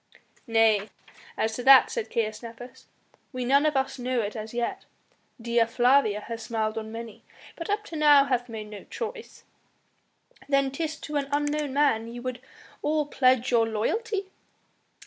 [0.47, 0.89] "Nay,
[1.37, 2.87] as to that," said Caius Nepos,
[3.31, 4.85] "we none of us know it as yet!
[5.39, 7.21] Dea Flavia has smiled on many,
[7.55, 9.43] but up to now hath made no choice."
[10.49, 12.41] "Then 'tis to an unknown man ye would
[12.81, 14.31] all pledge your loyalty?"